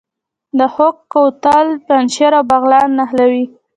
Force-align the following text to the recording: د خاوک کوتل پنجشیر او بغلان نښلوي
د 0.57 0.59
خاوک 0.73 0.97
کوتل 1.13 1.67
پنجشیر 1.87 2.31
او 2.39 2.43
بغلان 2.49 2.89
نښلوي 2.97 3.45